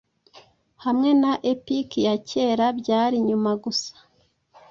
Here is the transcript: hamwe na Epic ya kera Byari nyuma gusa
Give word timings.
hamwe 0.83 1.09
na 1.21 1.31
Epic 1.51 1.89
ya 2.07 2.15
kera 2.29 2.65
Byari 2.79 3.17
nyuma 3.27 3.51
gusa 3.63 3.93